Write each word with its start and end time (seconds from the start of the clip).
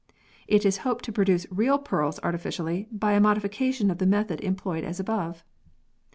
It 0.47 0.65
is 0.65 0.77
hoped 0.77 1.05
to 1.05 1.11
produce 1.11 1.45
real 1.51 1.77
pearls 1.77 2.19
artificially 2.23 2.87
by 2.91 3.11
a 3.11 3.19
modification 3.19 3.91
of 3.91 3.99
the 3.99 4.07
method 4.07 4.41
employed 4.41 4.83
as 4.83 4.99
above. 4.99 5.43